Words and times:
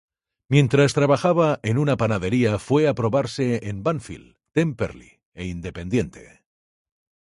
Mientras 0.49 0.95
trabajaba 0.95 1.59
en 1.61 1.77
una 1.77 1.95
panadería, 1.95 2.57
fue 2.57 2.87
a 2.87 2.95
probarse 2.95 3.69
en 3.69 3.83
Banfield, 3.83 4.35
Temperley 4.51 5.21
e 5.35 5.45
Independiente. 5.45 6.43